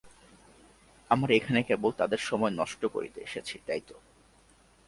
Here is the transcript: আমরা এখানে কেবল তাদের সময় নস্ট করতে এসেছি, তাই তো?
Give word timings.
আমরা 1.09 1.31
এখানে 1.33 1.59
কেবল 1.63 1.91
তাদের 1.91 2.21
সময় 2.29 2.53
নস্ট 2.55 2.81
করতে 2.85 3.19
এসেছি, 3.21 3.55
তাই 3.67 3.81
তো? 3.87 3.95